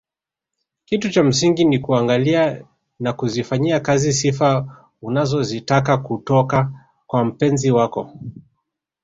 [0.85, 2.65] Kitu cha msingi ni kuangalia
[2.99, 6.71] na kuzifanyia kazi sifa unazozitaka kutoka
[7.07, 8.11] kwa mpenzi wako